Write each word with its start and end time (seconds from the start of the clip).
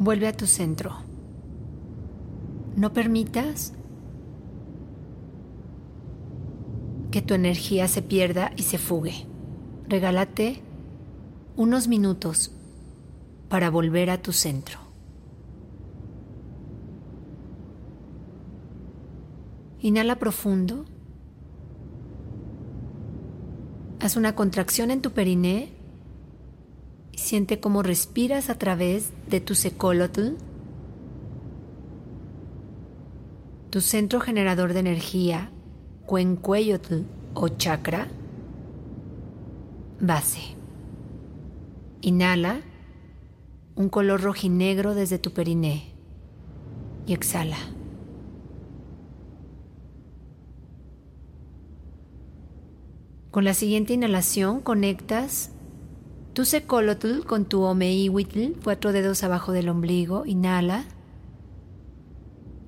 Vuelve 0.00 0.28
a 0.28 0.32
tu 0.32 0.46
centro. 0.46 0.94
No 2.74 2.94
permitas 2.94 3.74
que 7.10 7.20
tu 7.20 7.34
energía 7.34 7.86
se 7.86 8.00
pierda 8.00 8.50
y 8.56 8.62
se 8.62 8.78
fugue. 8.78 9.26
Regálate 9.86 10.62
unos 11.54 11.86
minutos 11.86 12.50
para 13.50 13.68
volver 13.68 14.08
a 14.08 14.22
tu 14.22 14.32
centro. 14.32 14.78
Inhala 19.80 20.18
profundo. 20.18 20.86
Haz 24.00 24.16
una 24.16 24.34
contracción 24.34 24.90
en 24.90 25.02
tu 25.02 25.10
periné 25.10 25.79
siente 27.20 27.60
cómo 27.60 27.82
respiras 27.82 28.50
a 28.50 28.56
través 28.56 29.12
de 29.28 29.40
tu 29.40 29.54
secolotl, 29.54 30.34
tu 33.70 33.80
centro 33.80 34.20
generador 34.20 34.72
de 34.72 34.80
energía, 34.80 35.50
cuencueyotl 36.06 37.02
o 37.34 37.48
chakra, 37.48 38.08
base. 40.00 40.40
Inhala 42.00 42.62
un 43.76 43.88
color 43.88 44.22
rojinegro 44.22 44.94
desde 44.94 45.18
tu 45.18 45.32
periné 45.32 45.92
y 47.06 47.12
exhala. 47.12 47.58
Con 53.30 53.44
la 53.44 53.54
siguiente 53.54 53.92
inhalación 53.92 54.60
conectas 54.60 55.52
tu 56.32 56.44
secolotl 56.44 57.24
con 57.26 57.44
tu 57.44 57.62
omeihuitl, 57.62 58.52
cuatro 58.62 58.92
dedos 58.92 59.24
abajo 59.24 59.52
del 59.52 59.68
ombligo. 59.68 60.26
Inhala 60.26 60.84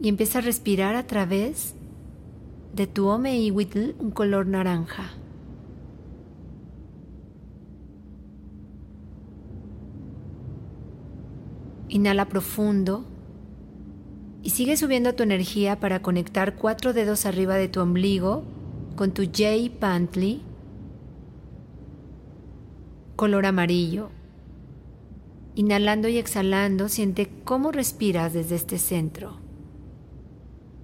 y 0.00 0.08
empieza 0.08 0.38
a 0.38 0.42
respirar 0.42 0.96
a 0.96 1.06
través 1.06 1.74
de 2.74 2.86
tu 2.86 3.06
omeihuitl 3.06 3.94
un 3.98 4.10
color 4.10 4.46
naranja. 4.46 5.12
Inhala 11.88 12.28
profundo 12.28 13.04
y 14.42 14.50
sigue 14.50 14.76
subiendo 14.76 15.14
tu 15.14 15.22
energía 15.22 15.78
para 15.78 16.02
conectar 16.02 16.56
cuatro 16.56 16.92
dedos 16.92 17.24
arriba 17.24 17.54
de 17.54 17.68
tu 17.68 17.80
ombligo 17.80 18.42
con 18.96 19.12
tu 19.12 19.24
J 19.24 19.70
Pantly 19.78 20.42
color 23.16 23.46
amarillo. 23.46 24.10
Inhalando 25.54 26.08
y 26.08 26.18
exhalando, 26.18 26.88
siente 26.88 27.30
cómo 27.44 27.70
respiras 27.70 28.32
desde 28.32 28.56
este 28.56 28.78
centro. 28.78 29.36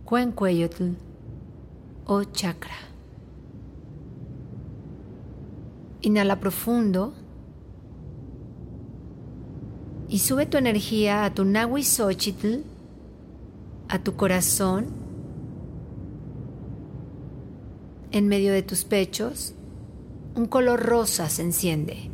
Cuencueyotl 0.05 0.91
o 2.07 2.25
chakra. 2.25 2.77
Inhala 6.03 6.41
profundo 6.41 7.15
y 10.09 10.19
sube 10.21 10.47
tu 10.47 10.57
energía 10.57 11.25
a 11.25 11.35
tu 11.35 11.45
Nahui 11.45 11.83
Xochitl, 11.83 12.63
a 13.89 13.99
tu 13.99 14.17
corazón 14.17 14.87
en 18.13 18.27
medio 18.29 18.53
de 18.53 18.63
tus 18.63 18.85
pechos, 18.85 19.55
un 20.35 20.47
color 20.47 20.81
rosa 20.81 21.29
se 21.29 21.43
enciende 21.43 22.11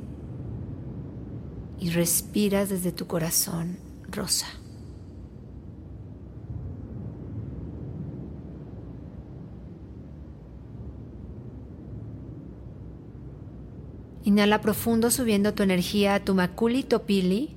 y 1.78 1.90
respiras 1.90 2.68
desde 2.68 2.92
tu 2.92 3.06
corazón 3.06 3.78
rosa. 4.10 4.46
Inhala 14.24 14.60
profundo 14.60 15.12
subiendo 15.12 15.54
tu 15.54 15.62
energía 15.62 16.16
a 16.16 16.24
tu 16.24 16.34
maculi 16.34 16.82
topili, 16.82 17.54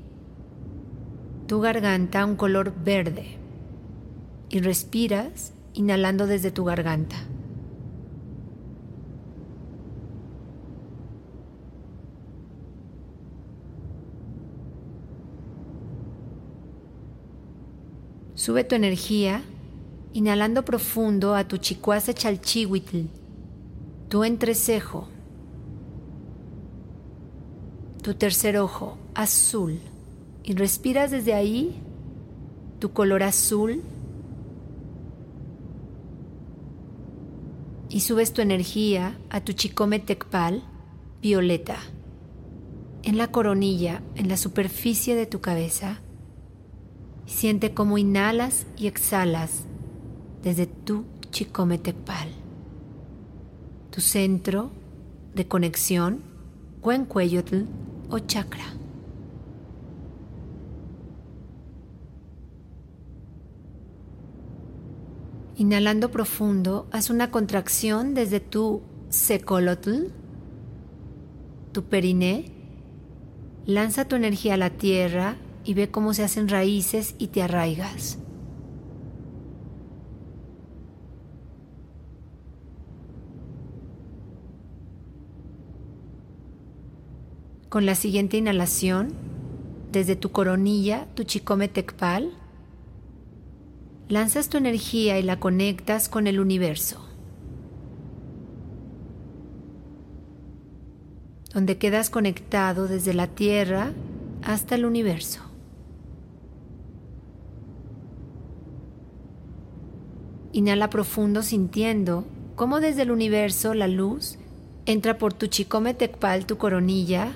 tu 1.48 1.62
garganta 1.62 2.24
un 2.26 2.36
color 2.36 2.74
verde 2.84 3.38
y 4.52 4.60
respiras 4.60 5.54
inhalando 5.74 6.28
desde 6.28 6.52
tu 6.52 6.66
garganta. 6.66 7.16
Sube 18.40 18.64
tu 18.64 18.74
energía 18.74 19.44
inhalando 20.14 20.64
profundo 20.64 21.36
a 21.36 21.46
tu 21.46 21.58
chicuase 21.58 22.14
chalchihuitl, 22.14 23.08
tu 24.08 24.24
entrecejo, 24.24 25.10
tu 28.02 28.14
tercer 28.14 28.58
ojo 28.58 28.98
azul 29.14 29.82
y 30.42 30.54
respiras 30.54 31.12
desde 31.12 31.34
ahí 31.34 31.82
tu 32.80 32.94
color 32.94 33.24
azul 33.24 33.82
y 37.90 38.00
subes 38.00 38.32
tu 38.32 38.42
energía 38.42 39.20
a 39.30 39.42
tu 39.42 39.52
chicome 39.52 40.00
tecpal 40.00 40.64
violeta 41.22 41.76
en 43.04 43.18
la 43.18 43.34
coronilla, 43.34 44.02
en 44.16 44.30
la 44.30 44.38
superficie 44.38 45.16
de 45.16 45.26
tu 45.26 45.42
cabeza 45.42 46.00
Siente 47.30 47.76
cómo 47.76 48.00
inhalas 48.00 48.66
y 48.76 48.88
exhalas 48.88 49.66
desde 50.42 50.66
tu 50.66 51.06
chicometepal, 51.30 52.28
tu 53.92 54.02
centro 54.02 54.72
de 55.36 55.48
conexión, 55.48 56.22
cuencueyotl 56.82 57.66
o 58.10 58.18
chakra. 58.20 58.66
Inhalando 65.56 66.10
profundo, 66.10 66.88
haz 66.92 67.12
una 67.12 67.30
contracción 67.30 68.16
desde 68.16 68.40
tu 68.40 68.82
secolotl, 69.10 70.08
tu 71.74 71.84
periné, 71.84 72.52
lanza 73.68 74.06
tu 74.06 74.16
energía 74.16 74.56
a 74.56 74.58
la 74.58 74.72
tierra 74.72 75.38
y 75.70 75.76
ve 75.76 75.92
cómo 75.92 76.16
se 76.16 76.24
hacen 76.24 76.48
raíces 76.48 77.14
y 77.20 77.28
te 77.28 77.44
arraigas. 77.44 78.18
Con 87.70 87.86
la 87.86 87.94
siguiente 87.94 88.38
inhalación, 88.38 89.14
desde 89.92 90.16
tu 90.16 90.32
coronilla, 90.32 91.06
tu 91.14 91.24
chicome 91.24 91.68
tecpal, 91.68 92.32
lanzas 94.08 94.50
tu 94.50 94.58
energía 94.58 95.20
y 95.20 95.22
la 95.22 95.40
conectas 95.40 96.10
con 96.10 96.26
el 96.26 96.40
universo, 96.40 97.08
donde 101.54 101.78
quedas 101.78 102.10
conectado 102.10 102.88
desde 102.88 103.14
la 103.14 103.28
tierra 103.28 103.94
hasta 104.42 104.74
el 104.74 104.86
universo. 104.86 105.49
Inhala 110.52 110.90
profundo 110.90 111.44
sintiendo 111.44 112.26
cómo 112.56 112.80
desde 112.80 113.04
el 113.04 113.12
universo 113.12 113.74
la 113.74 113.88
luz 113.88 114.40
entra 114.86 115.20
por 115.20 115.34
tu 115.34 115.48
chicome 115.48 115.94
tecpal, 115.94 116.48
tu 116.48 116.58
coronilla. 116.58 117.34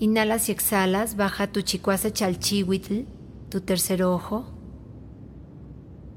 Inhalas 0.00 0.48
y 0.48 0.52
exhalas, 0.52 1.14
baja 1.14 1.52
tu 1.52 1.62
chicuase 1.62 2.12
chalchihuitl, 2.12 3.04
tu 3.48 3.60
tercer 3.60 4.02
ojo. 4.02 4.46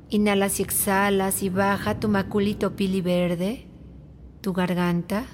Inhalas 0.10 0.60
y 0.60 0.64
exhalas 0.64 1.44
y 1.44 1.50
baja 1.50 2.00
tu 2.00 2.08
maculito 2.08 2.75
pili 2.75 3.02
verde, 3.02 3.68
tu 4.42 4.54
garganta. 4.54 5.25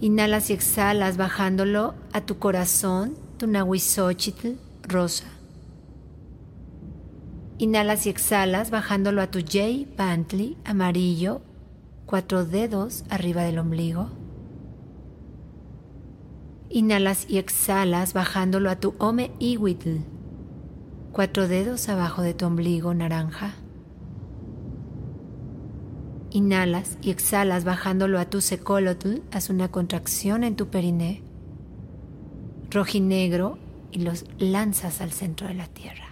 Inhalas 0.00 0.50
y 0.50 0.52
exhalas 0.52 1.16
bajándolo 1.16 1.94
a 2.12 2.20
tu 2.20 2.38
corazón, 2.38 3.16
tu 3.38 3.46
nahuizochitl 3.46 4.56
rosa. 4.82 5.41
Inhalas 7.58 8.06
y 8.06 8.10
exhalas 8.10 8.70
bajándolo 8.70 9.22
a 9.22 9.30
tu 9.30 9.40
J 9.40 9.86
Pantly 9.96 10.56
amarillo, 10.64 11.42
cuatro 12.06 12.44
dedos 12.44 13.04
arriba 13.08 13.42
del 13.42 13.58
ombligo. 13.58 14.10
Inhalas 16.70 17.26
y 17.28 17.38
exhalas 17.38 18.14
bajándolo 18.14 18.70
a 18.70 18.76
tu 18.76 18.94
Ome 18.98 19.30
Iwitl, 19.38 19.98
cuatro 21.12 21.46
dedos 21.46 21.88
abajo 21.88 22.22
de 22.22 22.34
tu 22.34 22.46
ombligo 22.46 22.94
naranja. 22.94 23.54
Inhalas 26.30 26.96
y 27.02 27.10
exhalas 27.10 27.64
bajándolo 27.64 28.18
a 28.18 28.24
tu 28.24 28.40
secolotl, 28.40 29.20
haz 29.30 29.50
una 29.50 29.68
contracción 29.68 30.42
en 30.44 30.56
tu 30.56 30.68
periné. 30.68 31.22
Rojinegro 32.70 33.58
y 33.90 33.98
los 33.98 34.24
lanzas 34.38 35.02
al 35.02 35.12
centro 35.12 35.46
de 35.46 35.54
la 35.54 35.66
tierra. 35.66 36.11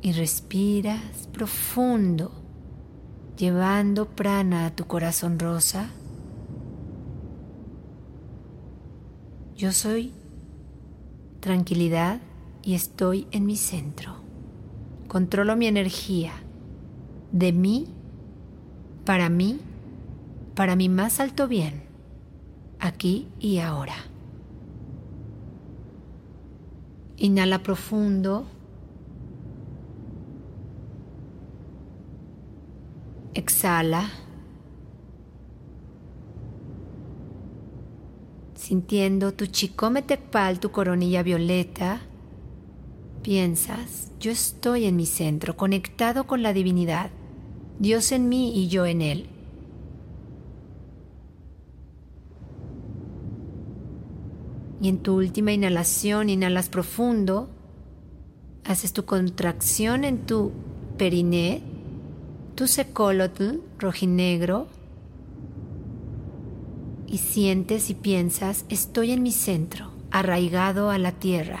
Y 0.00 0.12
respiras 0.12 1.28
profundo, 1.32 2.32
llevando 3.36 4.06
prana 4.06 4.66
a 4.66 4.76
tu 4.76 4.86
corazón 4.86 5.38
rosa. 5.38 5.90
Yo 9.56 9.72
soy 9.72 10.12
tranquilidad 11.40 12.20
y 12.62 12.74
estoy 12.74 13.26
en 13.32 13.46
mi 13.46 13.56
centro. 13.56 14.16
Controlo 15.08 15.56
mi 15.56 15.66
energía 15.66 16.32
de 17.32 17.52
mí, 17.52 17.86
para 19.04 19.28
mí, 19.28 19.58
para 20.54 20.76
mi 20.76 20.88
más 20.88 21.20
alto 21.20 21.48
bien, 21.48 21.82
aquí 22.78 23.28
y 23.40 23.58
ahora. 23.58 23.94
Inhala 27.16 27.62
profundo. 27.62 28.46
Exhala. 33.38 34.10
Sintiendo 38.56 39.32
tu 39.32 39.46
chicome 39.46 40.02
tecpal, 40.02 40.58
tu 40.58 40.72
coronilla 40.72 41.22
violeta, 41.22 42.00
piensas, 43.22 44.10
yo 44.18 44.32
estoy 44.32 44.86
en 44.86 44.96
mi 44.96 45.06
centro, 45.06 45.56
conectado 45.56 46.26
con 46.26 46.42
la 46.42 46.52
divinidad, 46.52 47.10
Dios 47.78 48.10
en 48.10 48.28
mí 48.28 48.52
y 48.56 48.66
yo 48.66 48.86
en 48.86 49.02
Él. 49.02 49.28
Y 54.80 54.88
en 54.88 54.98
tu 54.98 55.14
última 55.14 55.52
inhalación, 55.52 56.28
inhalas 56.28 56.68
profundo, 56.68 57.50
haces 58.64 58.92
tu 58.92 59.04
contracción 59.04 60.02
en 60.02 60.26
tu 60.26 60.50
periné, 60.96 61.62
tu 62.58 62.66
secolotl 62.66 63.60
rojinegro, 63.78 64.66
y 67.06 67.18
sientes 67.18 67.88
y 67.88 67.94
piensas, 67.94 68.64
estoy 68.68 69.12
en 69.12 69.22
mi 69.22 69.30
centro, 69.30 69.92
arraigado 70.10 70.90
a 70.90 70.98
la 70.98 71.12
tierra, 71.12 71.60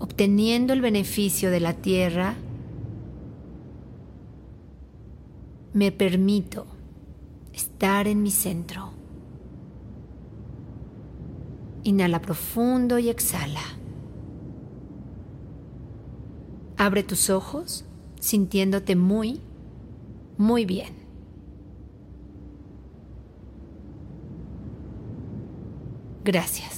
obteniendo 0.00 0.74
el 0.74 0.82
beneficio 0.82 1.50
de 1.50 1.60
la 1.60 1.72
tierra, 1.72 2.34
me 5.72 5.92
permito 5.92 6.66
estar 7.54 8.08
en 8.08 8.22
mi 8.22 8.30
centro. 8.30 8.90
Inhala 11.84 12.20
profundo 12.20 12.98
y 12.98 13.08
exhala. 13.08 13.62
Abre 16.76 17.02
tus 17.02 17.30
ojos 17.30 17.86
sintiéndote 18.26 18.96
muy, 18.96 19.40
muy 20.36 20.64
bien. 20.64 20.94
Gracias. 26.24 26.75